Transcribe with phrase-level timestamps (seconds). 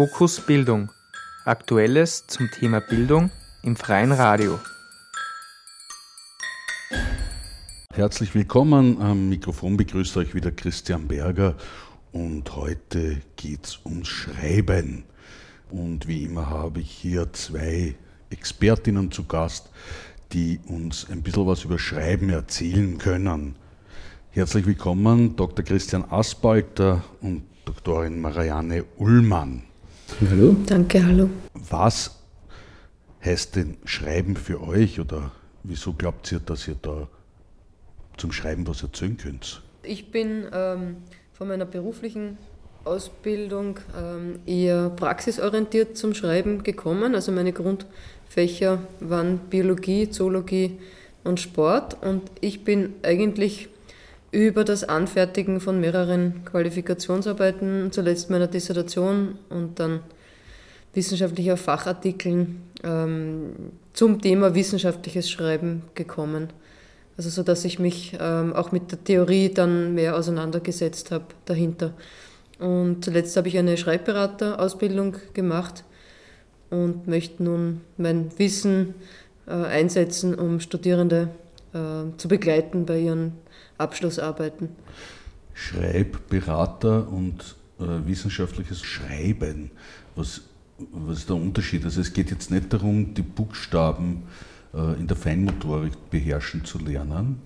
[0.00, 0.90] Fokus Bildung.
[1.44, 3.30] Aktuelles zum Thema Bildung
[3.62, 4.58] im freien Radio.
[7.92, 8.98] Herzlich willkommen.
[8.98, 11.54] Am Mikrofon begrüßt euch wieder Christian Berger
[12.12, 15.04] und heute geht es ums Schreiben.
[15.68, 17.94] Und wie immer habe ich hier zwei
[18.30, 19.68] Expertinnen zu Gast,
[20.32, 23.54] die uns ein bisschen was über Schreiben erzählen können.
[24.30, 25.62] Herzlich willkommen, Dr.
[25.62, 29.64] Christian Aspalter und Doktorin Marianne Ullmann.
[30.30, 30.54] Hallo.
[30.66, 31.30] Danke, hallo.
[31.54, 32.20] Was
[33.24, 35.32] heißt denn Schreiben für euch oder
[35.62, 37.08] wieso glaubt ihr, dass ihr da
[38.16, 39.62] zum Schreiben was erzählen könnt?
[39.82, 40.96] Ich bin ähm,
[41.32, 42.36] von meiner beruflichen
[42.84, 47.14] Ausbildung ähm, eher praxisorientiert zum Schreiben gekommen.
[47.14, 50.78] Also meine Grundfächer waren Biologie, Zoologie
[51.24, 53.69] und Sport und ich bin eigentlich
[54.32, 60.00] über das Anfertigen von mehreren Qualifikationsarbeiten, zuletzt meiner Dissertation und dann
[60.94, 63.52] wissenschaftlicher Fachartikeln ähm,
[63.92, 66.48] zum Thema wissenschaftliches Schreiben gekommen.
[67.16, 71.92] Also so, dass ich mich ähm, auch mit der Theorie dann mehr auseinandergesetzt habe dahinter.
[72.58, 75.84] Und zuletzt habe ich eine Schreibberaterausbildung gemacht
[76.70, 78.94] und möchte nun mein Wissen
[79.46, 81.28] äh, einsetzen, um Studierende
[81.72, 83.32] äh, zu begleiten bei ihren
[83.80, 84.70] Abschlussarbeiten.
[85.54, 89.70] Schreibberater und äh, wissenschaftliches Schreiben.
[90.14, 90.42] Was,
[90.78, 91.84] was ist der Unterschied?
[91.84, 94.24] Also es geht jetzt nicht darum, die Buchstaben
[94.74, 97.42] äh, in der Feinmotorik beherrschen zu lernen,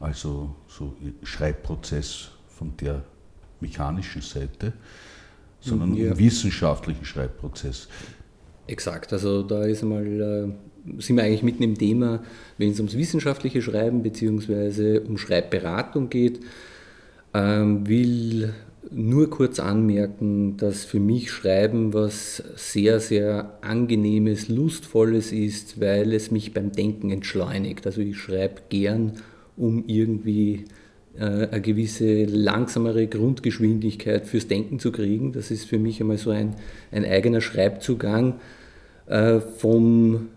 [0.00, 3.02] also so Schreibprozess von der
[3.60, 4.72] mechanischen Seite,
[5.60, 6.12] sondern ja.
[6.12, 7.88] um wissenschaftlichen Schreibprozess.
[8.66, 10.52] Exakt, also da ist mal, äh,
[10.98, 12.22] sind wir eigentlich mitten im Thema,
[12.56, 15.00] wenn es ums wissenschaftliche Schreiben bzw.
[15.00, 16.40] um Schreibberatung geht,
[17.34, 18.54] ähm, will
[18.90, 26.30] nur kurz anmerken, dass für mich Schreiben was sehr, sehr angenehmes, lustvolles ist, weil es
[26.30, 27.86] mich beim Denken entschleunigt.
[27.86, 29.12] Also ich schreibe gern,
[29.56, 30.64] um irgendwie
[31.18, 35.32] äh, eine gewisse langsamere Grundgeschwindigkeit fürs Denken zu kriegen.
[35.32, 36.54] Das ist für mich einmal so ein,
[36.90, 38.40] ein eigener Schreibzugang.
[39.06, 40.28] Äh, vom,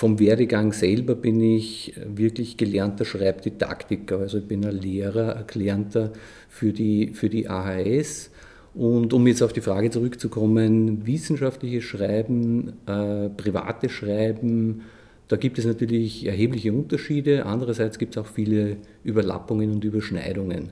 [0.00, 4.20] vom Werdegang selber bin ich wirklich gelernter Schreibdidaktiker.
[4.20, 6.14] Also ich bin ein Lehrer, ein Gelernter
[6.48, 8.30] für die, für die AHS.
[8.72, 14.84] Und um jetzt auf die Frage zurückzukommen, wissenschaftliches Schreiben, äh, privates Schreiben,
[15.28, 17.44] da gibt es natürlich erhebliche Unterschiede.
[17.44, 20.70] Andererseits gibt es auch viele Überlappungen und Überschneidungen.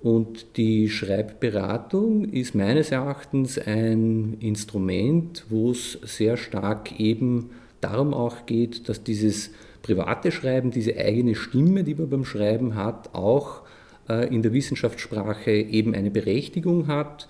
[0.00, 7.50] Und die Schreibberatung ist meines Erachtens ein Instrument, wo es sehr stark eben
[7.82, 9.50] darum auch geht, dass dieses
[9.82, 13.62] private Schreiben, diese eigene Stimme, die man beim Schreiben hat, auch
[14.08, 17.28] äh, in der Wissenschaftssprache eben eine Berechtigung hat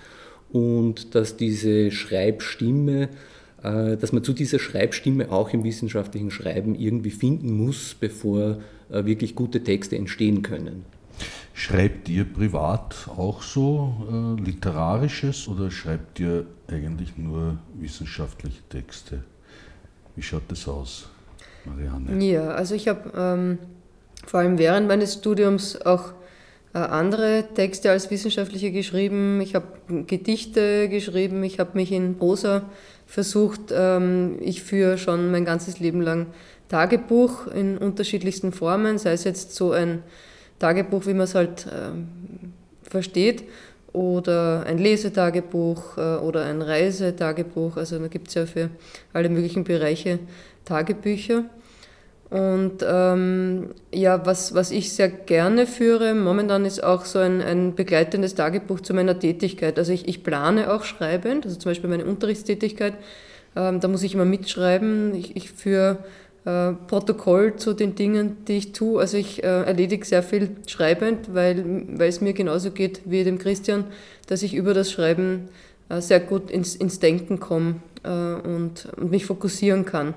[0.52, 3.08] und dass diese Schreibstimme
[3.62, 8.58] äh, dass man zu dieser Schreibstimme auch im wissenschaftlichen Schreiben irgendwie finden muss, bevor
[8.90, 10.84] äh, wirklich gute Texte entstehen können.
[11.54, 19.22] Schreibt ihr privat auch so äh, literarisches oder schreibt ihr eigentlich nur wissenschaftliche Texte?
[20.16, 21.08] Wie schaut das aus,
[21.64, 22.24] Marianne?
[22.24, 23.58] Ja, also ich habe ähm,
[24.26, 26.12] vor allem während meines Studiums auch
[26.74, 29.40] äh, andere Texte als wissenschaftliche geschrieben.
[29.40, 29.66] Ich habe
[30.06, 32.62] Gedichte geschrieben, ich habe mich in Prosa
[33.06, 36.26] versucht, ähm, ich führe schon mein ganzes Leben lang
[36.68, 40.02] Tagebuch in unterschiedlichsten Formen, sei es jetzt so ein
[40.58, 42.08] Tagebuch, wie man es halt ähm,
[42.82, 43.44] versteht,
[43.92, 47.76] oder ein Lesetagebuch äh, oder ein Reisetagebuch.
[47.76, 48.70] Also da gibt es ja für
[49.12, 50.18] alle möglichen Bereiche
[50.64, 51.44] Tagebücher.
[52.30, 57.74] Und ähm, ja, was, was ich sehr gerne führe, momentan ist auch so ein, ein
[57.74, 59.78] begleitendes Tagebuch zu meiner Tätigkeit.
[59.78, 62.94] Also ich, ich plane auch schreibend, also zum Beispiel meine Unterrichtstätigkeit,
[63.54, 65.14] ähm, da muss ich immer mitschreiben.
[65.14, 65.98] Ich, ich führe
[66.44, 69.00] äh, Protokoll zu den Dingen, die ich tue.
[69.00, 73.38] Also ich äh, erledige sehr viel schreibend, weil, weil es mir genauso geht wie dem
[73.38, 73.84] Christian,
[74.26, 75.48] dass ich über das Schreiben
[75.88, 80.14] äh, sehr gut ins, ins Denken komme äh, und, und mich fokussieren kann.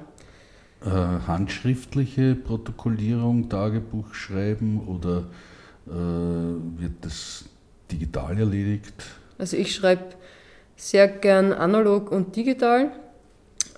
[0.81, 5.25] Äh, handschriftliche Protokollierung, Tagebuch schreiben oder
[5.87, 7.45] wird das
[7.91, 9.05] digital erledigt?
[9.37, 10.15] Also ich schreibe
[10.75, 12.89] sehr gern analog und digital,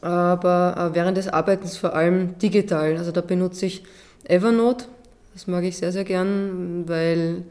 [0.01, 2.97] aber äh, während des Arbeitens vor allem digital.
[2.97, 3.83] Also da benutze ich
[4.25, 4.85] Evernote,
[5.33, 7.43] das mag ich sehr, sehr gern, weil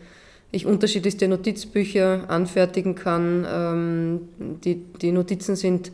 [0.53, 3.47] ich unterschiedlichste Notizbücher anfertigen kann.
[3.49, 4.21] Ähm,
[4.65, 5.93] die, die Notizen sind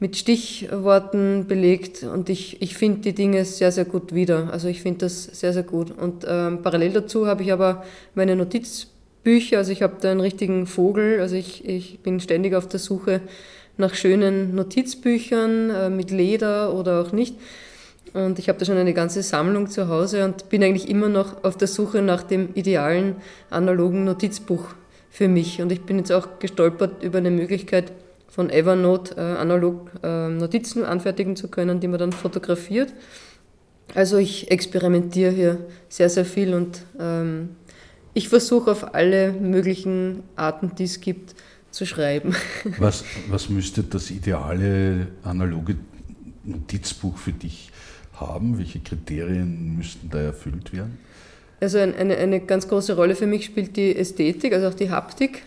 [0.00, 4.52] mit Stichworten belegt und ich, ich finde die Dinge sehr, sehr gut wieder.
[4.52, 5.90] Also ich finde das sehr, sehr gut.
[5.90, 7.84] Und ähm, parallel dazu habe ich aber
[8.14, 12.68] meine Notizbücher, also ich habe da einen richtigen Vogel, also ich, ich bin ständig auf
[12.68, 13.22] der Suche
[13.78, 17.36] nach schönen Notizbüchern äh, mit Leder oder auch nicht.
[18.12, 21.44] Und ich habe da schon eine ganze Sammlung zu Hause und bin eigentlich immer noch
[21.44, 23.16] auf der Suche nach dem idealen
[23.50, 24.74] analogen Notizbuch
[25.10, 25.60] für mich.
[25.62, 27.92] Und ich bin jetzt auch gestolpert über eine Möglichkeit,
[28.28, 32.92] von Evernote äh, analog äh, Notizen anfertigen zu können, die man dann fotografiert.
[33.94, 35.58] Also ich experimentiere hier
[35.88, 37.56] sehr, sehr viel und ähm,
[38.14, 41.34] ich versuche auf alle möglichen Arten, die es gibt,
[41.70, 42.34] zu schreiben.
[42.78, 45.76] Was, was müsste das ideale analoge
[46.44, 47.70] Notizbuch für dich
[48.14, 48.58] haben?
[48.58, 50.98] Welche Kriterien müssten da erfüllt werden?
[51.60, 55.42] Also eine, eine ganz große Rolle für mich spielt die Ästhetik, also auch die Haptik,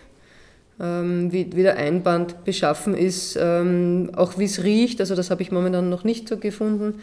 [0.78, 5.42] ähm, wie, wie der Einband beschaffen ist, ähm, auch wie es riecht, also das habe
[5.42, 7.00] ich momentan noch nicht so gefunden.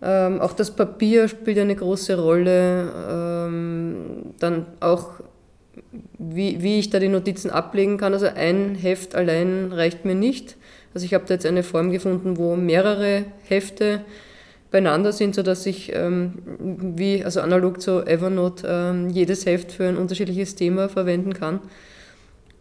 [0.00, 5.20] Ähm, auch das Papier spielt eine große Rolle, ähm, dann auch
[6.18, 8.12] wie, wie ich da die Notizen ablegen kann.
[8.12, 10.56] Also ein Heft allein reicht mir nicht.
[10.94, 14.02] Also ich habe da jetzt eine Form gefunden, wo mehrere Hefte
[14.70, 16.34] beieinander sind, sodass ich ähm,
[16.96, 21.60] wie, also analog zu Evernote ähm, jedes Heft für ein unterschiedliches Thema verwenden kann.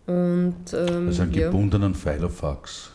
[0.07, 2.13] Und, ähm, also einen gebundenen ja.
[2.13, 2.91] Filofax.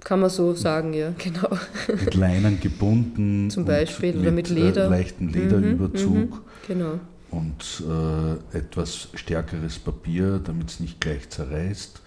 [0.00, 1.50] Kann man so sagen, ja, genau.
[1.88, 3.50] Mit Leinen gebunden.
[3.50, 4.86] Zum Beispiel, oder mit, mit Leder.
[4.86, 6.14] Äh, leichten Lederüberzug.
[6.14, 7.00] Mhm, mhm, genau.
[7.30, 12.00] Und äh, etwas stärkeres Papier, damit es nicht gleich zerreißt.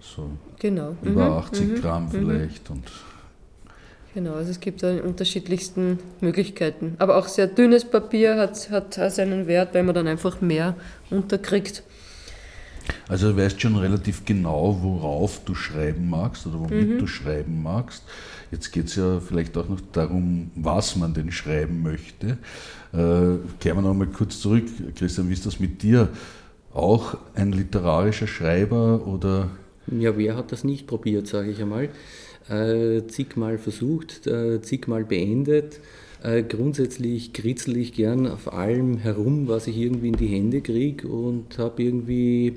[0.00, 0.96] So genau.
[1.02, 2.10] über mhm, 80 mhm, Gramm mhm.
[2.10, 2.70] vielleicht.
[2.70, 2.90] Und
[4.14, 6.96] Genau, also es gibt da die unterschiedlichsten Möglichkeiten.
[6.98, 10.76] Aber auch sehr dünnes Papier hat, hat seinen Wert, weil man dann einfach mehr
[11.08, 11.82] unterkriegt.
[13.08, 16.98] Also du weißt schon relativ genau, worauf du schreiben magst oder womit mhm.
[16.98, 18.04] du schreiben magst.
[18.50, 22.36] Jetzt geht es ja vielleicht auch noch darum, was man denn schreiben möchte.
[22.92, 24.64] Äh, kehren wir noch mal kurz zurück.
[24.96, 26.08] Christian, wie ist das mit dir?
[26.74, 29.50] Auch ein literarischer Schreiber oder?
[29.86, 31.88] Ja, wer hat das nicht probiert, sage ich einmal
[32.48, 35.80] äh, zigmal versucht, äh, zigmal beendet.
[36.22, 41.08] Äh, grundsätzlich kritzel ich gern auf allem herum, was ich irgendwie in die Hände kriege
[41.08, 42.54] und habe irgendwie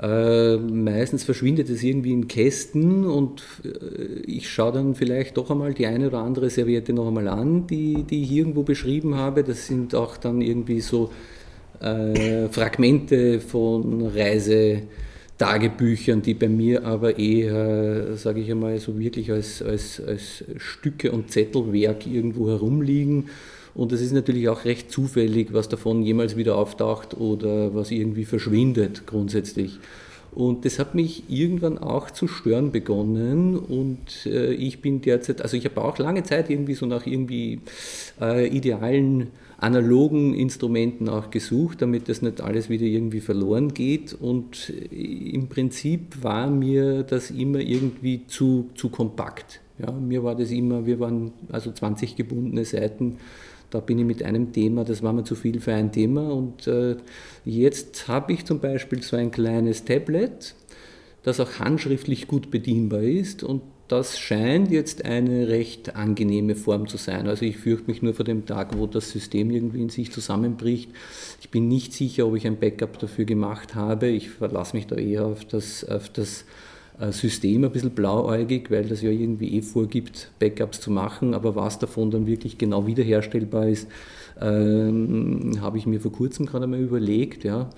[0.00, 5.72] äh, meistens verschwindet es irgendwie in Kästen und äh, ich schaue dann vielleicht doch einmal
[5.72, 9.42] die eine oder andere Serviette noch einmal an, die, die ich irgendwo beschrieben habe.
[9.42, 11.10] Das sind auch dann irgendwie so
[11.80, 14.82] äh, Fragmente von Reise.
[15.38, 21.12] Tagebüchern, die bei mir aber eher, sage ich einmal, so wirklich als, als, als Stücke
[21.12, 23.28] und Zettelwerk irgendwo herumliegen.
[23.76, 28.24] Und es ist natürlich auch recht zufällig, was davon jemals wieder auftaucht oder was irgendwie
[28.24, 29.78] verschwindet grundsätzlich.
[30.34, 35.56] Und das hat mich irgendwann auch zu stören begonnen und äh, ich bin derzeit, also
[35.56, 37.60] ich habe auch lange Zeit irgendwie so nach irgendwie
[38.20, 39.28] äh, idealen
[39.58, 44.12] analogen Instrumenten auch gesucht, damit das nicht alles wieder irgendwie verloren geht.
[44.12, 49.60] Und im Prinzip war mir das immer irgendwie zu, zu kompakt.
[49.78, 53.16] Ja, mir war das immer, wir waren also 20 gebundene Seiten.
[53.70, 56.30] Da bin ich mit einem Thema, das war mir zu viel für ein Thema.
[56.32, 56.96] Und äh,
[57.44, 60.54] jetzt habe ich zum Beispiel so ein kleines Tablet,
[61.22, 66.96] das auch handschriftlich gut bedienbar ist und das scheint jetzt eine recht angenehme Form zu
[66.96, 67.28] sein.
[67.28, 70.90] Also ich fürchte mich nur vor dem Tag, wo das System irgendwie in sich zusammenbricht.
[71.40, 74.08] Ich bin nicht sicher, ob ich ein Backup dafür gemacht habe.
[74.08, 76.44] Ich verlasse mich da eher auf das, auf das
[77.10, 81.34] System ein bisschen blauäugig, weil das ja irgendwie eh vorgibt, Backups zu machen.
[81.34, 83.88] Aber was davon dann wirklich genau wiederherstellbar ist,
[84.40, 87.44] ähm, habe ich mir vor kurzem gerade mal überlegt.
[87.44, 87.70] Ja.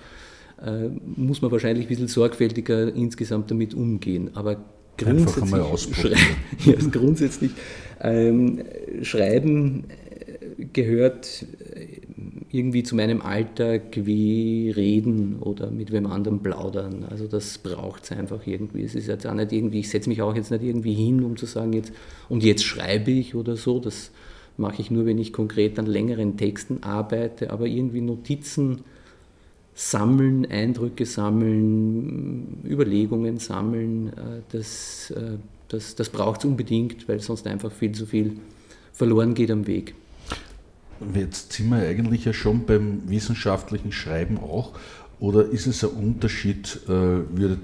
[0.65, 4.31] Äh, muss man wahrscheinlich ein bisschen sorgfältiger insgesamt damit umgehen.
[4.35, 4.57] Aber
[4.97, 6.17] grundsätzlich,
[6.65, 7.51] ja, grundsätzlich
[8.01, 8.63] ähm,
[9.01, 11.45] Schreiben äh, gehört
[11.75, 11.98] äh,
[12.51, 17.05] irgendwie zu meinem Alltag wie Reden oder mit wem anderem plaudern.
[17.09, 18.83] Also das braucht es einfach irgendwie.
[18.83, 21.37] Es ist jetzt auch nicht irgendwie, ich setze mich auch jetzt nicht irgendwie hin, um
[21.37, 21.93] zu sagen, jetzt
[22.27, 23.79] und jetzt schreibe ich oder so.
[23.79, 24.11] Das
[24.57, 28.79] mache ich nur, wenn ich konkret an längeren Texten arbeite, aber irgendwie Notizen
[29.75, 35.37] sammeln, Eindrücke sammeln, Überlegungen sammeln, äh, das, äh,
[35.67, 38.37] das, das braucht es unbedingt, weil sonst einfach viel zu viel
[38.91, 39.93] verloren geht am Weg.
[41.13, 44.73] Jetzt sind wir eigentlich ja schon beim wissenschaftlichen Schreiben auch.
[45.19, 47.59] Oder ist es ein Unterschied, äh, würdet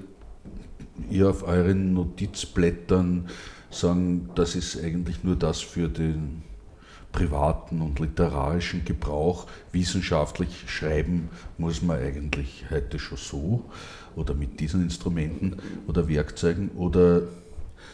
[1.10, 3.28] ihr auf euren Notizblättern
[3.70, 6.42] sagen, das ist eigentlich nur das für den
[7.12, 9.46] privaten und literarischen Gebrauch.
[9.72, 11.28] Wissenschaftlich schreiben
[11.58, 13.64] muss man eigentlich heute schon so
[14.14, 17.22] oder mit diesen Instrumenten oder Werkzeugen oder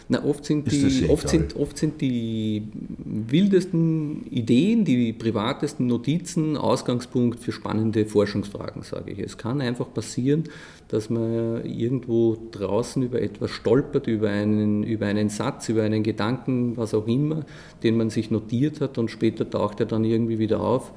[0.08, 2.64] Na, oft, sind die, oft, sind, oft sind die
[3.04, 9.18] wildesten Ideen, die privatesten Notizen Ausgangspunkt für spannende Forschungsfragen, sage ich.
[9.20, 10.44] Es kann einfach passieren,
[10.88, 16.76] dass man irgendwo draußen über etwas stolpert, über einen, über einen Satz, über einen Gedanken,
[16.76, 17.46] was auch immer,
[17.82, 20.92] den man sich notiert hat und später taucht er dann irgendwie wieder auf,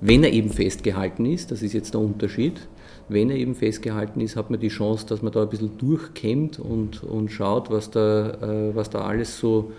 [0.00, 1.50] wenn er eben festgehalten ist.
[1.50, 2.60] Das ist jetzt der Unterschied
[3.08, 6.58] wenn er eben festgehalten ist, hat man die Chance, dass man da ein bisschen durchkämmt
[6.58, 9.72] und, und schaut, was da, äh, was da alles so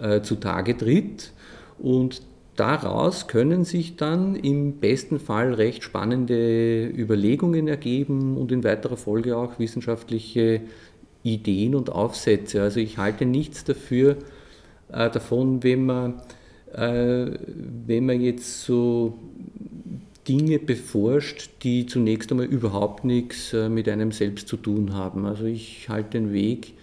[0.00, 1.32] äh, zutage tritt.
[1.78, 2.22] Und
[2.56, 9.36] daraus können sich dann im besten Fall recht spannende Überlegungen ergeben und in weiterer Folge
[9.36, 10.60] auch wissenschaftliche
[11.22, 12.62] Ideen und Aufsätze.
[12.62, 14.16] Also ich halte nichts dafür,
[14.92, 16.22] äh, davon, wenn man,
[16.72, 17.30] äh,
[17.86, 19.18] wenn man jetzt so
[20.28, 25.26] Dinge beforscht, die zunächst einmal überhaupt nichts äh, mit einem selbst zu tun haben.
[25.26, 26.74] Also ich halte den Weg,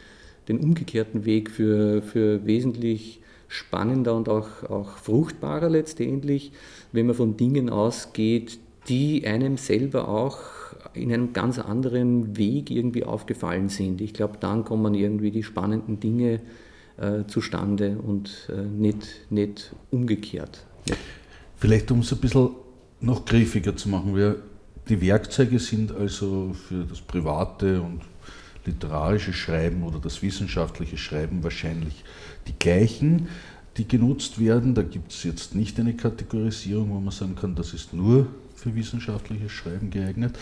[0.47, 6.51] den umgekehrten Weg für, für wesentlich spannender und auch, auch fruchtbarer letztendlich,
[6.91, 10.39] wenn man von Dingen ausgeht, die einem selber auch
[10.93, 14.01] in einem ganz anderen Weg irgendwie aufgefallen sind.
[14.01, 16.41] Ich glaube, dann kommen irgendwie die spannenden Dinge
[16.97, 20.65] äh, zustande und äh, nicht, nicht umgekehrt.
[21.57, 22.49] Vielleicht um es ein bisschen
[23.01, 24.15] noch griffiger zu machen.
[24.15, 24.37] Wir,
[24.87, 28.01] die Werkzeuge sind also für das private und
[28.65, 32.03] literarische Schreiben oder das wissenschaftliche Schreiben wahrscheinlich
[32.47, 33.27] die gleichen,
[33.77, 34.75] die genutzt werden.
[34.75, 38.75] Da gibt es jetzt nicht eine Kategorisierung, wo man sagen kann, das ist nur für
[38.75, 40.37] wissenschaftliches Schreiben geeignet.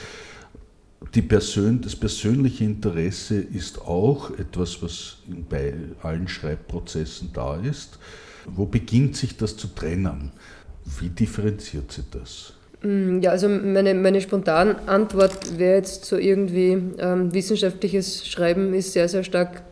[1.30, 5.18] Persön das persönliche Interesse ist auch etwas, was
[5.50, 8.00] bei allen Schreibprozessen da ist.
[8.46, 10.32] Wo beginnt sich das zu trennen?
[11.00, 12.54] Wie differenziert sie das?
[12.82, 18.94] Mm, ja, also meine, meine spontane Antwort wäre jetzt so irgendwie, ähm, wissenschaftliches Schreiben ist
[18.94, 19.64] sehr, sehr stark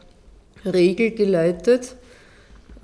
[0.65, 1.95] regelgeleitet.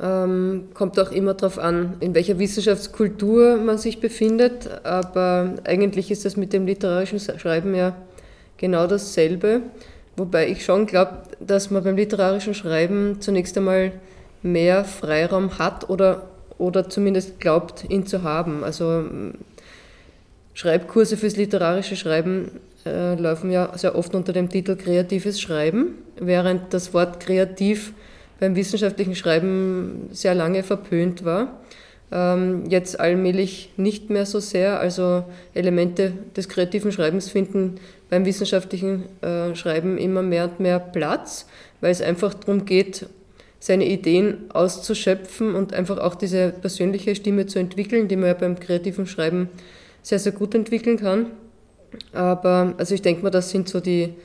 [0.01, 6.25] Ähm, kommt auch immer darauf an, in welcher Wissenschaftskultur man sich befindet, aber eigentlich ist
[6.25, 7.95] das mit dem literarischen Schreiben ja
[8.57, 9.61] genau dasselbe.
[10.15, 13.91] Wobei ich schon glaube, dass man beim literarischen Schreiben zunächst einmal
[14.41, 18.63] mehr Freiraum hat oder oder zumindest glaubt, ihn zu haben.
[18.63, 19.05] Also
[20.53, 22.51] Schreibkurse fürs literarische Schreiben
[22.85, 27.93] äh, laufen ja sehr oft unter dem Titel kreatives Schreiben, während das Wort kreativ
[28.39, 31.59] beim wissenschaftlichen Schreiben sehr lange verpönt war.
[32.11, 34.79] Ähm, jetzt allmählich nicht mehr so sehr.
[34.79, 37.79] Also Elemente des kreativen Schreibens finden
[38.09, 41.47] beim wissenschaftlichen äh, Schreiben immer mehr und mehr Platz,
[41.81, 43.07] weil es einfach darum geht,
[43.63, 48.59] seine Ideen auszuschöpfen und einfach auch diese persönliche Stimme zu entwickeln, die man ja beim
[48.59, 49.47] kreativen Schreiben
[50.01, 51.27] sehr, sehr gut entwickeln kann.
[52.11, 54.15] Aber also ich denke mal, das sind so die,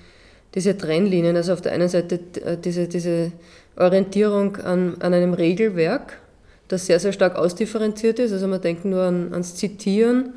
[0.57, 1.37] diese Trennlinien.
[1.37, 3.31] Also auf der einen Seite äh, diese, diese
[3.77, 6.19] Orientierung an, an einem Regelwerk,
[6.67, 8.33] das sehr, sehr stark ausdifferenziert ist.
[8.33, 10.35] Also man denkt nur an, ans Zitieren,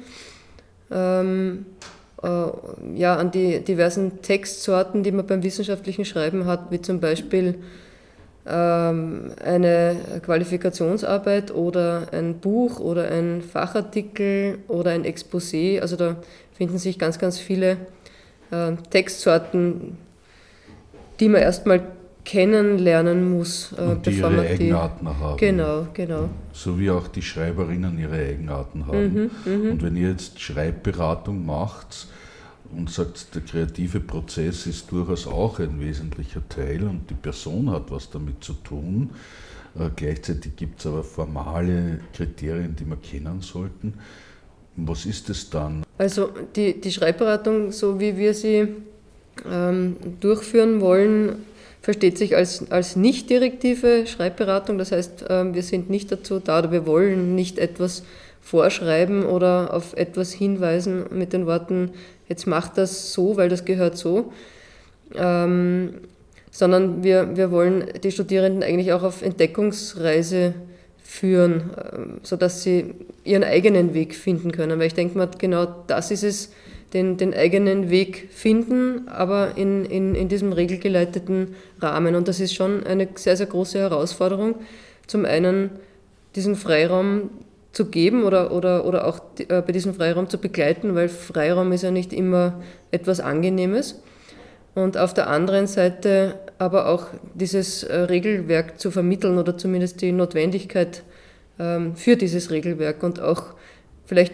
[0.92, 1.66] ähm,
[2.22, 2.28] äh,
[2.94, 7.56] ja, an die diversen Textsorten, die man beim wissenschaftlichen Schreiben hat, wie zum Beispiel
[8.44, 15.80] eine Qualifikationsarbeit oder ein Buch oder ein Fachartikel oder ein Exposé.
[15.80, 16.16] Also da
[16.54, 17.78] finden sich ganz, ganz viele
[18.50, 19.98] äh, Textsorten,
[21.20, 21.82] die man erstmal
[22.24, 25.38] kennenlernen muss, äh, Und die bevor ihre man Eigenarten die, haben.
[25.38, 26.30] Genau, genau.
[26.54, 29.14] So wie auch die Schreiberinnen ihre Eigenarten haben.
[29.46, 29.72] Mhm, mhm.
[29.72, 32.08] Und wenn ihr jetzt Schreibberatung macht,
[32.76, 37.92] und sagt, der kreative Prozess ist durchaus auch ein wesentlicher Teil und die Person hat
[37.92, 39.10] was damit zu tun.
[39.78, 43.94] Äh, gleichzeitig gibt es aber formale Kriterien, die man kennen sollten.
[44.76, 45.84] Was ist es dann?
[45.98, 48.68] Also die, die Schreibberatung, so wie wir sie
[49.50, 51.46] ähm, durchführen wollen,
[51.82, 54.78] versteht sich als, als nicht direktive Schreibberatung.
[54.78, 58.04] Das heißt, ähm, wir sind nicht dazu da oder wir wollen nicht etwas
[58.42, 61.92] vorschreiben oder auf etwas hinweisen mit den Worten,
[62.32, 64.32] jetzt macht das so, weil das gehört so.
[65.14, 65.96] Ähm,
[66.50, 70.54] sondern wir, wir wollen die Studierenden eigentlich auch auf Entdeckungsreise
[71.04, 72.94] führen, ähm, sodass sie
[73.26, 74.80] ihren eigenen Weg finden können.
[74.80, 76.52] Weil ich denke mal, genau das ist es,
[76.94, 82.16] den, den eigenen Weg finden, aber in, in, in diesem regelgeleiteten Rahmen.
[82.16, 84.56] Und das ist schon eine sehr, sehr große Herausforderung.
[85.08, 85.70] Zum einen
[86.36, 87.30] diesen Freiraum
[87.72, 91.84] zu geben oder, oder, oder auch äh, bei diesem Freiraum zu begleiten, weil Freiraum ist
[91.84, 92.62] ja nicht immer
[92.92, 94.02] etwas Angenehmes.
[94.74, 100.12] Und auf der anderen Seite aber auch dieses äh, Regelwerk zu vermitteln oder zumindest die
[100.12, 101.04] Notwendigkeit
[101.60, 103.54] ähm, für dieses Regelwerk und auch
[104.06, 104.34] vielleicht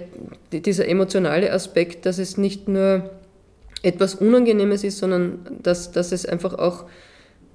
[0.52, 3.10] dieser emotionale Aspekt, dass es nicht nur
[3.84, 6.86] etwas Unangenehmes ist, sondern dass, dass es einfach auch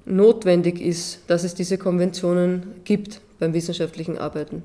[0.04, 4.62] notwendig ist, dass es diese Konventionen gibt beim wissenschaftlichen Arbeiten.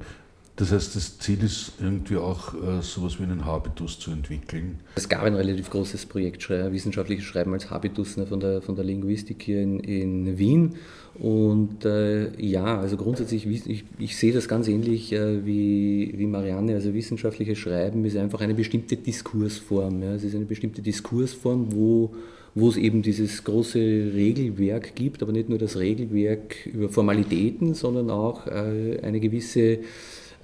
[0.57, 4.79] Das heißt, das Ziel ist irgendwie auch, äh, sowas wie einen Habitus zu entwickeln.
[4.95, 9.43] Es gab ein relativ großes Projekt, wissenschaftliches Schreiben als Habitus von, der, von der Linguistik
[9.43, 10.73] hier in, in Wien.
[11.19, 16.73] Und äh, ja, also grundsätzlich, ich, ich, sehe das ganz ähnlich äh, wie, wie Marianne.
[16.73, 20.01] Also wissenschaftliches Schreiben ist einfach eine bestimmte Diskursform.
[20.01, 20.15] Ja.
[20.15, 22.15] Es ist eine bestimmte Diskursform, wo
[22.59, 28.09] wo es eben dieses große Regelwerk gibt, aber nicht nur das Regelwerk über Formalitäten, sondern
[28.09, 29.77] auch äh, eine gewisse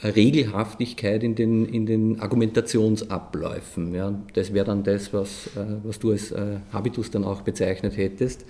[0.09, 3.93] Regelhaftigkeit in den, in den Argumentationsabläufen.
[3.93, 4.19] Ja.
[4.33, 8.45] Das wäre dann das, was, äh, was du als äh, Habitus dann auch bezeichnet hättest.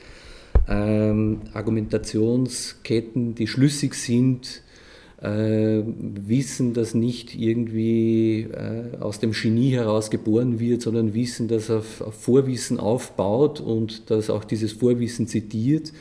[0.68, 4.62] Ähm, Argumentationsketten, die schlüssig sind,
[5.22, 11.70] äh, Wissen, das nicht irgendwie äh, aus dem Genie heraus geboren wird, sondern Wissen, das
[11.70, 15.94] auf, auf Vorwissen aufbaut und das auch dieses Vorwissen zitiert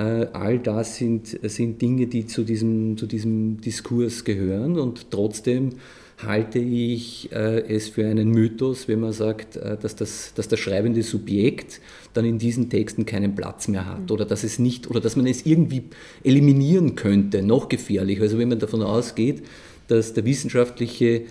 [0.00, 4.78] all das sind, sind Dinge, die zu diesem, zu diesem Diskurs gehören.
[4.78, 5.70] Und trotzdem
[6.24, 10.58] halte ich äh, es für einen Mythos, wenn man sagt, äh, dass, das, dass das
[10.58, 11.80] schreibende Subjekt
[12.14, 14.10] dann in diesen Texten keinen Platz mehr hat.
[14.10, 15.84] Oder dass es nicht oder dass man es irgendwie
[16.24, 18.20] eliminieren könnte, noch gefährlich.
[18.20, 19.42] Also wenn man davon ausgeht,
[19.88, 21.22] dass der wissenschaftliche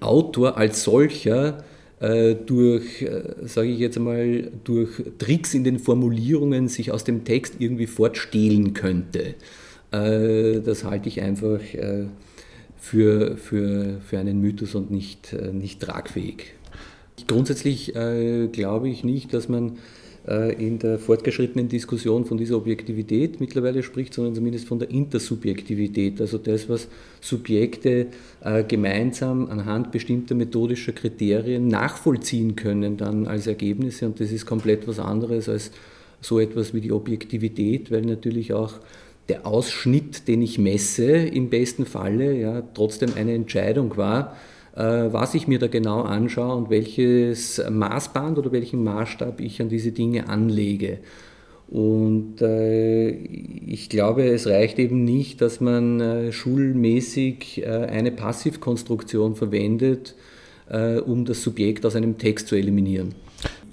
[0.00, 1.62] Autor als solcher äh,
[2.00, 7.56] durch, äh, sage ich jetzt einmal, durch Tricks in den Formulierungen sich aus dem Text
[7.58, 9.34] irgendwie fortstehlen könnte.
[9.92, 11.60] Äh, das halte ich einfach
[12.78, 16.54] für, für, für einen Mythos und nicht, nicht tragfähig.
[17.26, 17.92] Grundsätzlich
[18.52, 19.72] glaube ich nicht, dass man äh,
[20.26, 26.36] in der fortgeschrittenen Diskussion von dieser Objektivität mittlerweile spricht, sondern zumindest von der Intersubjektivität, also
[26.36, 26.88] das, was
[27.20, 28.08] Subjekte
[28.42, 34.06] äh, gemeinsam anhand bestimmter methodischer Kriterien nachvollziehen können dann als Ergebnisse.
[34.06, 35.70] Und das ist komplett was anderes als
[36.20, 38.74] so etwas wie die Objektivität, weil natürlich auch
[39.30, 45.34] der Ausschnitt, den ich messe, im besten Falle ja trotzdem eine Entscheidung war, äh, was
[45.34, 50.28] ich mir da genau anschaue und welches Maßband oder welchen Maßstab ich an diese Dinge
[50.28, 51.00] anlege.
[51.70, 59.36] Und äh, ich glaube, es reicht eben nicht, dass man äh, schulmäßig äh, eine Passivkonstruktion
[59.36, 60.16] verwendet,
[60.68, 63.14] äh, um das Subjekt aus einem Text zu eliminieren.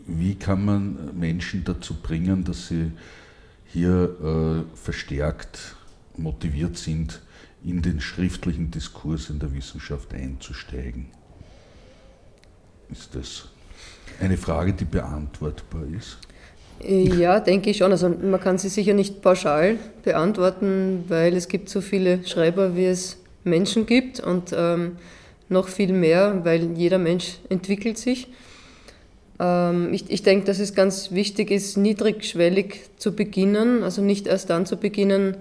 [0.05, 2.91] Wie kann man Menschen dazu bringen, dass sie
[3.65, 5.75] hier äh, verstärkt
[6.15, 7.21] motiviert sind,
[7.63, 11.07] in den schriftlichen Diskurs in der Wissenschaft einzusteigen?
[12.89, 13.49] Ist das
[14.19, 16.17] eine Frage, die beantwortbar ist?
[16.83, 17.91] Ja, denke ich schon.
[17.91, 22.85] Also man kann sie sicher nicht pauschal beantworten, weil es gibt so viele Schreiber, wie
[22.85, 24.97] es Menschen gibt und ähm,
[25.49, 28.27] noch viel mehr, weil jeder Mensch entwickelt sich.
[29.39, 34.49] Ähm, ich, ich denke, dass es ganz wichtig ist, niedrigschwellig zu beginnen, also nicht erst
[34.49, 35.37] dann zu beginnen,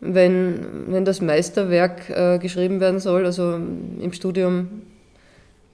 [0.00, 4.82] wenn, wenn das Meisterwerk äh, geschrieben werden soll, also im Studium,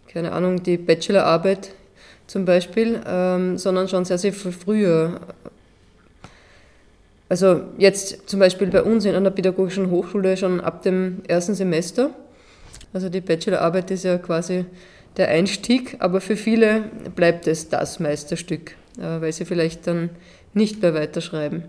[0.08, 1.70] keine Ahnung, die Bachelorarbeit
[2.26, 5.20] zum Beispiel, ähm, sondern schon sehr, sehr früher.
[7.28, 12.10] Also jetzt zum Beispiel bei uns in einer pädagogischen Hochschule schon ab dem ersten Semester.
[12.92, 14.64] Also die Bachelorarbeit ist ja quasi
[15.16, 16.84] der Einstieg, aber für viele
[17.14, 20.10] bleibt es das Meisterstück, äh, weil sie vielleicht dann
[20.54, 21.64] nicht mehr weiterschreiben.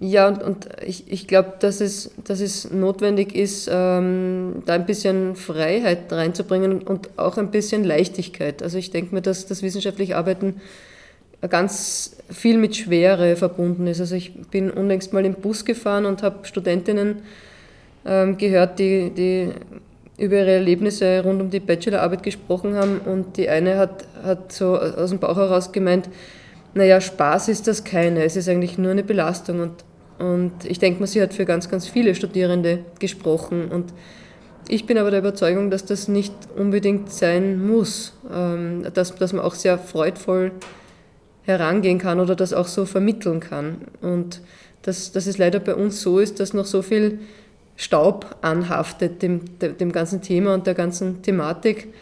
[0.00, 4.86] Ja, und, und ich, ich glaube, dass es, dass es notwendig ist, ähm, da ein
[4.86, 8.62] bisschen Freiheit reinzubringen und auch ein bisschen Leichtigkeit.
[8.62, 10.60] Also ich denke mir, dass das wissenschaftliche Arbeiten
[11.48, 14.00] ganz viel mit Schwere verbunden ist.
[14.00, 17.22] Also ich bin unlängst mal im Bus gefahren und habe Studentinnen
[18.04, 19.50] ähm, gehört, die, die
[20.18, 24.78] über ihre Erlebnisse rund um die Bachelorarbeit gesprochen haben und die eine hat, hat so
[24.78, 26.08] aus dem Bauch heraus gemeint,
[26.74, 29.60] naja, Spaß ist das keine, es ist eigentlich nur eine Belastung.
[29.60, 29.84] Und,
[30.18, 33.70] und ich denke mal, sie hat für ganz, ganz viele Studierende gesprochen.
[33.70, 33.92] Und
[34.68, 39.44] ich bin aber der Überzeugung, dass das nicht unbedingt sein muss, ähm, dass, dass man
[39.44, 40.52] auch sehr freudvoll
[41.42, 43.82] herangehen kann oder das auch so vermitteln kann.
[44.00, 44.40] Und
[44.82, 47.18] dass, dass es leider bei uns so ist, dass noch so viel
[47.76, 51.92] Staub anhaftet dem, dem ganzen Thema und der ganzen Thematik.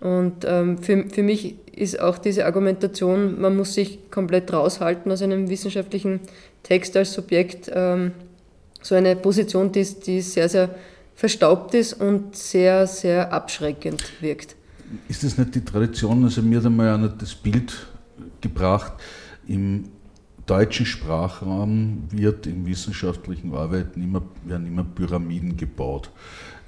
[0.00, 5.22] Und ähm, für, für mich ist auch diese Argumentation, man muss sich komplett raushalten aus
[5.22, 6.20] einem wissenschaftlichen
[6.62, 8.12] Text als Subjekt, ähm,
[8.82, 10.74] so eine Position, die, die sehr, sehr
[11.14, 14.56] verstaubt ist und sehr, sehr abschreckend wirkt.
[15.08, 16.24] Ist das nicht die Tradition?
[16.24, 17.86] Also mir hat einmal einer das Bild
[18.40, 18.92] gebracht,
[19.46, 19.84] im
[20.46, 26.10] deutschen Sprachraum wird in wissenschaftlichen Arbeiten immer, werden immer Pyramiden gebaut,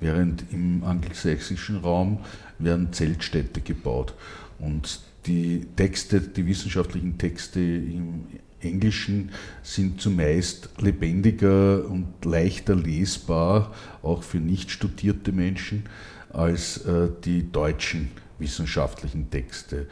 [0.00, 2.20] während im angelsächsischen Raum
[2.58, 4.14] werden Zeltstädte gebaut.
[4.58, 8.26] Und die Texte, die wissenschaftlichen Texte im
[8.60, 9.30] englischen
[9.62, 15.84] sind zumeist lebendiger und leichter lesbar, auch für nicht studierte Menschen,
[16.32, 19.86] als äh, die deutschen wissenschaftlichen Texte.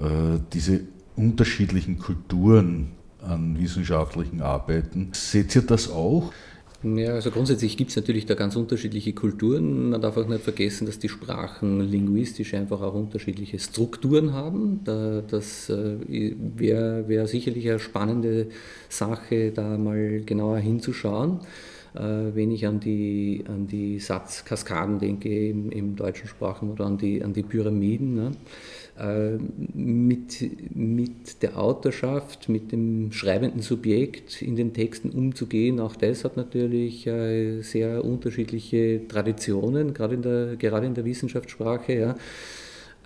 [0.00, 0.80] Äh, diese
[1.16, 6.32] unterschiedlichen Kulturen an wissenschaftlichen Arbeiten, seht ihr das auch?
[6.84, 9.88] Ja, also grundsätzlich gibt es natürlich da ganz unterschiedliche Kulturen.
[9.88, 14.80] Man darf auch nicht vergessen, dass die Sprachen linguistisch einfach auch unterschiedliche Strukturen haben.
[14.84, 15.96] Das äh,
[16.38, 18.48] wäre wär sicherlich eine spannende
[18.90, 21.40] Sache, da mal genauer hinzuschauen.
[21.94, 26.98] Äh, wenn ich an die, an die Satzkaskaden denke im, im deutschen Sprachen oder an
[26.98, 28.14] die, an die Pyramiden.
[28.14, 28.32] Ne?
[28.98, 29.38] Äh,
[29.74, 35.78] mit, mit der Autorschaft, mit dem schreibenden Subjekt in den Texten umzugehen.
[35.78, 41.92] Auch das hat natürlich äh, sehr unterschiedliche Traditionen, gerade in der, gerade in der Wissenschaftssprache.
[41.92, 42.16] Ja.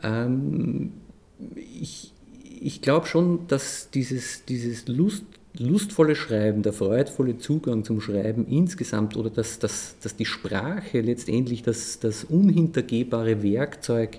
[0.03, 0.93] Ähm,
[1.55, 2.15] ich
[2.61, 5.25] ich glaube schon, dass dieses, dieses Lust,
[5.57, 11.63] lustvolle Schreiben, der freudvolle Zugang zum Schreiben insgesamt oder dass, dass, dass die Sprache letztendlich
[11.63, 14.19] das, das unhintergehbare Werkzeug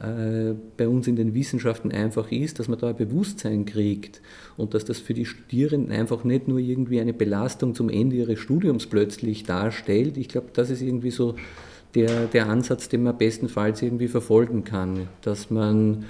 [0.00, 4.20] äh, bei uns in den Wissenschaften einfach ist, dass man da ein Bewusstsein kriegt
[4.56, 8.40] und dass das für die Studierenden einfach nicht nur irgendwie eine Belastung zum Ende ihres
[8.40, 10.16] Studiums plötzlich darstellt.
[10.16, 11.36] Ich glaube, das ist irgendwie so
[11.94, 16.06] der, der Ansatz, den man bestenfalls irgendwie verfolgen kann, dass man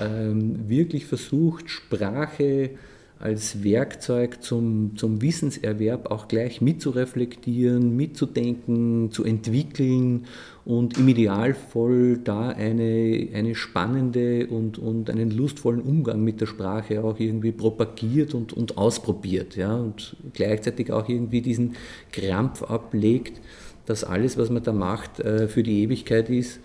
[0.00, 2.70] ähm, wirklich versucht, Sprache
[3.18, 10.26] als Werkzeug zum, zum Wissenserwerb auch gleich mitzureflektieren, mitzudenken, zu entwickeln
[10.66, 17.02] und im Idealfall da eine, eine spannende und, und einen lustvollen Umgang mit der Sprache
[17.02, 21.74] auch irgendwie propagiert und, und ausprobiert ja, und gleichzeitig auch irgendwie diesen
[22.12, 23.40] Krampf ablegt,
[23.86, 26.58] dass alles, was man da macht, äh, für die Ewigkeit ist,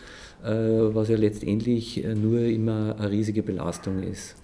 [0.44, 4.36] äh, was ja letztendlich nur immer eine riesige Belastung ist.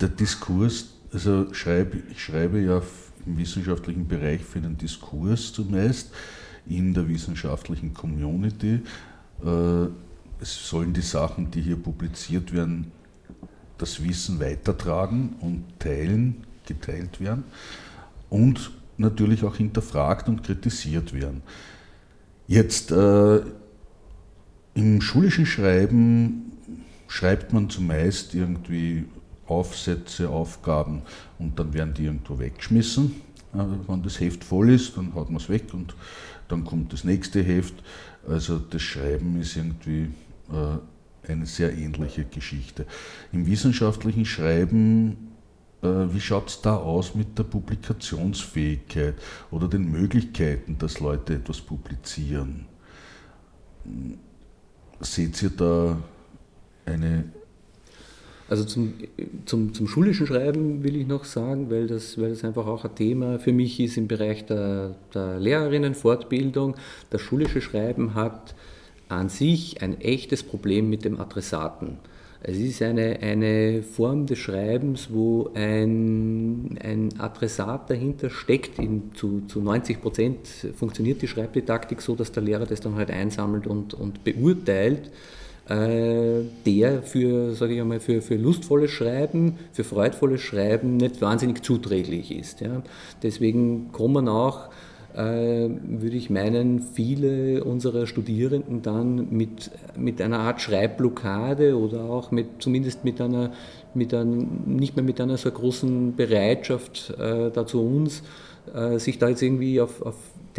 [0.00, 2.82] Der Diskurs also schreibe, ich schreibe ja
[3.26, 6.10] im wissenschaftlichen Bereich für den Diskurs zumeist
[6.66, 8.80] in der wissenschaftlichen Community.
[9.44, 9.86] Äh,
[10.40, 12.92] es sollen die Sachen, die hier publiziert werden,
[13.78, 17.44] das Wissen weitertragen und teilen, geteilt werden
[18.28, 21.42] und natürlich auch hinterfragt und kritisiert werden.
[22.46, 23.40] Jetzt äh,
[24.74, 26.52] im schulischen Schreiben
[27.08, 29.06] schreibt man zumeist irgendwie
[29.50, 31.02] Aufsätze, Aufgaben
[31.38, 33.20] und dann werden die irgendwo weggeschmissen.
[33.52, 35.94] Wenn das Heft voll ist, dann haut man es weg und
[36.48, 37.74] dann kommt das nächste Heft.
[38.28, 40.10] Also das Schreiben ist irgendwie
[40.52, 42.86] äh, eine sehr ähnliche Geschichte.
[43.32, 45.32] Im wissenschaftlichen Schreiben,
[45.82, 49.14] äh, wie schaut es da aus mit der Publikationsfähigkeit
[49.50, 52.66] oder den Möglichkeiten, dass Leute etwas publizieren?
[55.00, 55.98] Seht ihr da
[56.86, 57.24] eine
[58.50, 58.94] also zum,
[59.46, 62.96] zum, zum schulischen Schreiben will ich noch sagen, weil das, weil das einfach auch ein
[62.96, 66.74] Thema für mich ist im Bereich der, der Lehrerinnenfortbildung.
[67.10, 68.56] Das schulische Schreiben hat
[69.08, 71.98] an sich ein echtes Problem mit dem Adressaten.
[72.42, 78.80] Es ist eine, eine Form des Schreibens, wo ein, ein Adressat dahinter steckt.
[78.80, 83.12] In, zu, zu 90 Prozent funktioniert die Schreibdidaktik so, dass der Lehrer das dann halt
[83.12, 85.12] einsammelt und, und beurteilt.
[85.70, 91.62] Äh, der für, sage ich einmal, für, für lustvolles Schreiben, für freudvolles Schreiben nicht wahnsinnig
[91.62, 92.60] zuträglich ist.
[92.60, 92.82] Ja.
[93.22, 94.68] Deswegen kommen auch,
[95.14, 95.20] äh,
[95.68, 102.60] würde ich meinen, viele unserer Studierenden dann mit, mit einer Art Schreibblockade oder auch mit,
[102.60, 103.52] zumindest mit einer,
[103.94, 108.24] mit einer, nicht mehr mit einer so großen Bereitschaft äh, da zu uns,
[108.98, 110.16] sich da jetzt irgendwie auf, auf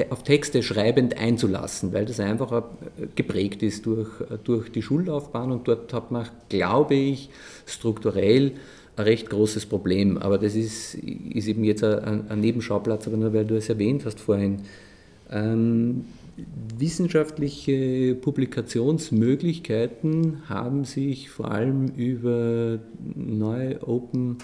[0.09, 2.63] auf Texte schreibend einzulassen, weil das einfach
[3.15, 4.07] geprägt ist durch,
[4.45, 7.29] durch die Schullaufbahn und dort hat man, glaube ich,
[7.65, 8.53] strukturell
[8.95, 10.17] ein recht großes Problem.
[10.17, 14.05] Aber das ist, ist eben jetzt ein, ein Nebenschauplatz, aber nur weil du es erwähnt
[14.05, 14.59] hast vorhin.
[15.29, 16.05] Ähm,
[16.77, 22.79] wissenschaftliche Publikationsmöglichkeiten haben sich vor allem über
[23.15, 24.37] neue Open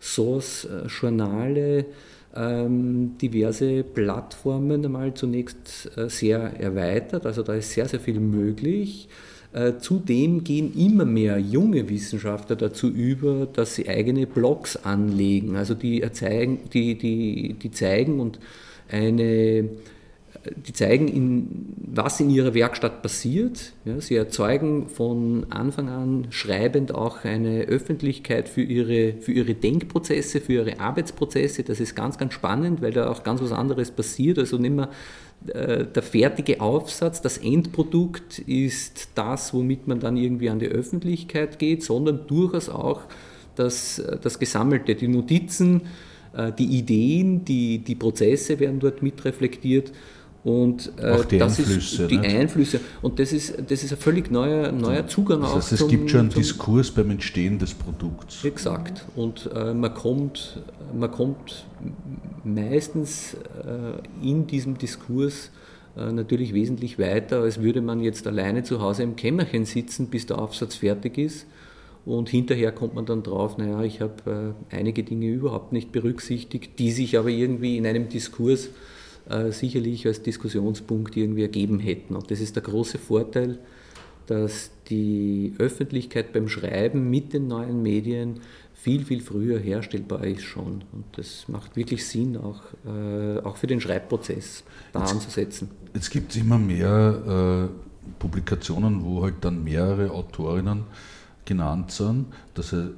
[0.00, 1.84] Source äh, Journale
[2.34, 7.26] ähm, diverse Plattformen einmal zunächst äh, sehr erweitert.
[7.26, 9.08] Also da ist sehr, sehr viel möglich.
[9.52, 15.56] Äh, zudem gehen immer mehr junge Wissenschaftler dazu über, dass sie eigene Blogs anlegen.
[15.56, 18.38] Also die, zeigen, die, die, die zeigen und
[18.90, 19.68] eine
[20.66, 23.72] die zeigen, in, was in ihrer Werkstatt passiert.
[23.84, 30.40] Ja, sie erzeugen von Anfang an schreibend auch eine Öffentlichkeit für ihre, für ihre Denkprozesse,
[30.40, 31.62] für ihre Arbeitsprozesse.
[31.62, 34.38] Das ist ganz, ganz spannend, weil da auch ganz was anderes passiert.
[34.38, 34.90] Also nicht mehr
[35.46, 41.58] äh, der fertige Aufsatz, das Endprodukt ist das, womit man dann irgendwie an die Öffentlichkeit
[41.58, 43.02] geht, sondern durchaus auch
[43.54, 45.82] das, das Gesammelte, die Notizen,
[46.34, 49.92] äh, die Ideen, die, die Prozesse werden dort mitreflektiert.
[50.44, 52.02] Und äh, Auch die das Einflüsse.
[52.02, 52.34] Ist die nicht?
[52.34, 52.80] Einflüsse.
[53.00, 55.72] Und das ist, das ist ein völlig neuer, neuer Zugang das heißt, auch.
[55.72, 58.44] Es zum, gibt schon einen Diskurs beim Entstehen des Produkts.
[58.44, 59.04] Exakt.
[59.14, 60.60] Und äh, man, kommt,
[60.92, 61.64] man kommt
[62.42, 65.50] meistens äh, in diesem Diskurs
[65.96, 70.26] äh, natürlich wesentlich weiter, als würde man jetzt alleine zu Hause im Kämmerchen sitzen, bis
[70.26, 71.46] der Aufsatz fertig ist.
[72.04, 76.80] Und hinterher kommt man dann drauf, naja, ich habe äh, einige Dinge überhaupt nicht berücksichtigt,
[76.80, 78.70] die sich aber irgendwie in einem Diskurs äh,
[79.50, 82.16] sicherlich als Diskussionspunkt irgendwie ergeben hätten.
[82.16, 83.58] Und das ist der große Vorteil,
[84.26, 88.40] dass die Öffentlichkeit beim Schreiben mit den neuen Medien
[88.82, 90.82] viel, viel früher herstellbar ist schon.
[90.92, 95.70] Und das macht wirklich Sinn, auch, äh, auch für den Schreibprozess da jetzt, anzusetzen.
[95.94, 100.84] Jetzt gibt es immer mehr äh, Publikationen, wo halt dann mehrere Autorinnen
[101.44, 102.26] genannt sind.
[102.54, 102.90] Dass er,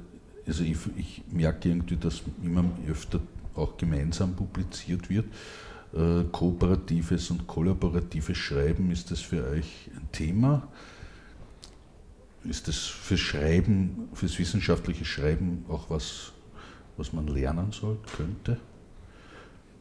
[0.47, 3.19] also ich, ich merke irgendwie, dass immer öfter
[3.55, 5.25] auch gemeinsam publiziert wird.
[5.95, 10.67] Äh, kooperatives und kollaboratives Schreiben, ist das für euch ein Thema?
[12.43, 16.33] Ist das fürs Schreiben, fürs wissenschaftliche Schreiben auch was,
[16.97, 18.57] was man lernen soll, könnte?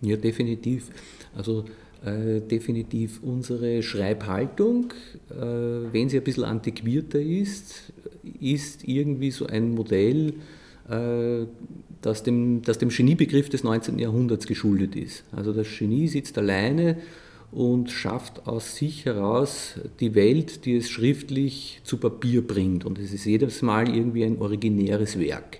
[0.02, 0.90] Ja, definitiv.
[1.34, 1.64] Also
[2.04, 4.92] äh, definitiv unsere Schreibhaltung,
[5.30, 7.92] äh, wenn sie ein bisschen antiquierter ist,
[8.40, 10.34] ist irgendwie so ein Modell,
[10.86, 13.98] das dem, das dem Geniebegriff des 19.
[13.98, 15.24] Jahrhunderts geschuldet ist.
[15.32, 16.98] Also das Genie sitzt alleine
[17.54, 22.84] und schafft aus sich heraus die Welt, die es schriftlich zu Papier bringt.
[22.84, 25.58] Und es ist jedes Mal irgendwie ein originäres Werk.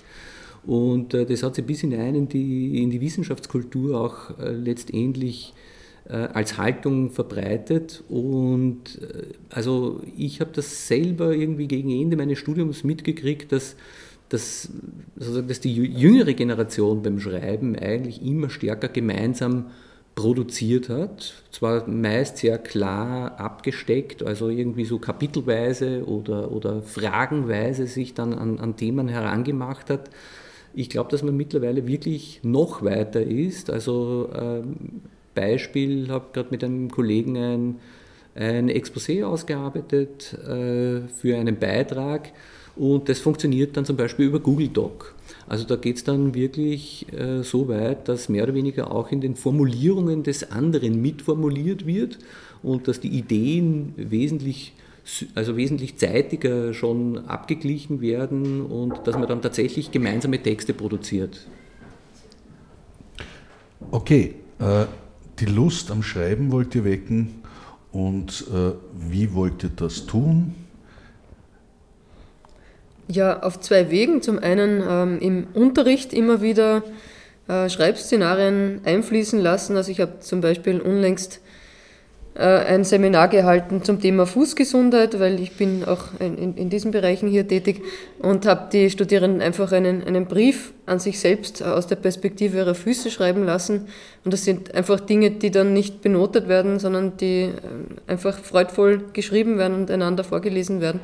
[0.67, 5.55] Und äh, das hat sich bis hinein in die, in die Wissenschaftskultur auch äh, letztendlich
[6.09, 8.03] äh, als Haltung verbreitet.
[8.09, 9.01] Und
[9.51, 13.77] also ich habe das selber irgendwie gegen Ende meines Studiums mitgekriegt, dass
[14.35, 14.69] dass,
[15.19, 19.67] also dass die jüngere Generation beim Schreiben eigentlich immer stärker gemeinsam
[20.15, 21.43] produziert hat.
[21.51, 28.59] Zwar meist sehr klar abgesteckt, also irgendwie so kapitelweise oder, oder fragenweise sich dann an,
[28.59, 30.11] an Themen herangemacht hat.
[30.75, 33.71] Ich glaube, dass man mittlerweile wirklich noch weiter ist.
[33.71, 35.03] Also ähm,
[35.35, 37.77] Beispiel, habe gerade mit einem Kollegen ein,
[38.35, 42.33] ein Exposé ausgearbeitet äh, für einen Beitrag
[42.77, 45.15] und das funktioniert dann zum Beispiel über Google Doc.
[45.47, 49.21] Also da geht es dann wirklich äh, so weit, dass mehr oder weniger auch in
[49.21, 52.19] den Formulierungen des anderen mitformuliert wird
[52.63, 54.73] und dass die Ideen wesentlich,
[55.35, 61.47] also wesentlich zeitiger schon abgeglichen werden und dass man dann tatsächlich gemeinsame Texte produziert.
[63.91, 64.87] Okay, äh,
[65.39, 67.43] die Lust am Schreiben wollt ihr wecken
[67.93, 68.73] und äh,
[69.09, 70.55] wie wollt ihr das tun?
[73.09, 74.23] Ja, auf zwei Wegen.
[74.23, 76.83] Zum einen ähm, im Unterricht immer wieder
[77.49, 79.77] äh, Schreibszenarien einfließen lassen.
[79.77, 81.41] Also ich habe zum Beispiel unlängst
[82.35, 87.29] äh, ein Seminar gehalten zum Thema Fußgesundheit, weil ich bin auch in, in diesen Bereichen
[87.29, 87.83] hier tätig
[88.19, 92.75] und habe die Studierenden einfach einen, einen Brief an sich selbst aus der Perspektive ihrer
[92.75, 93.87] Füße schreiben lassen.
[94.25, 97.51] Und das sind einfach Dinge, die dann nicht benotet werden, sondern die äh,
[98.07, 101.01] einfach freudvoll geschrieben werden und einander vorgelesen werden.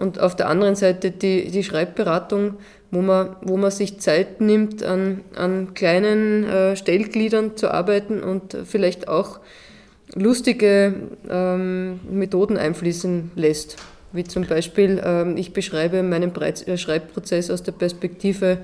[0.00, 2.54] Und auf der anderen Seite die, die Schreibberatung,
[2.90, 8.56] wo man, wo man sich Zeit nimmt, an, an kleinen äh, Stellgliedern zu arbeiten und
[8.64, 9.40] vielleicht auch
[10.14, 10.94] lustige
[11.28, 13.76] ähm, Methoden einfließen lässt.
[14.12, 18.58] Wie zum Beispiel, ähm, ich beschreibe meinen Breit äh, Schreibprozess aus der Perspektive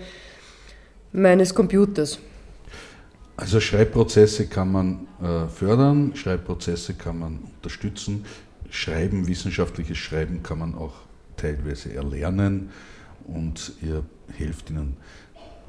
[1.12, 2.18] meines Computers.
[3.36, 8.24] Also Schreibprozesse kann man äh, fördern, Schreibprozesse kann man unterstützen,
[8.70, 11.05] Schreiben, wissenschaftliches Schreiben kann man auch
[11.36, 12.70] teilweise erlernen
[13.24, 14.04] und ihr
[14.36, 14.96] helft ihnen,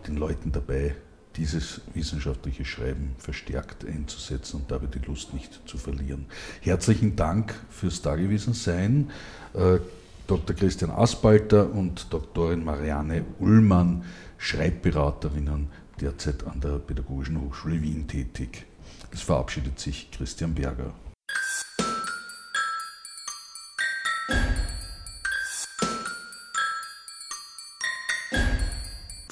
[0.08, 0.96] den Leuten dabei,
[1.36, 6.26] dieses wissenschaftliche Schreiben verstärkt einzusetzen und dabei die Lust nicht zu verlieren.
[6.62, 9.12] Herzlichen Dank fürs Dagewesensein.
[9.54, 9.80] Äh,
[10.26, 10.56] Dr.
[10.56, 14.04] Christian Aspalter und Doktorin Marianne Ullmann,
[14.38, 15.68] Schreibberaterinnen,
[16.02, 18.66] derzeit an der Pädagogischen Hochschule Wien tätig.
[19.12, 20.94] Es verabschiedet sich Christian Berger.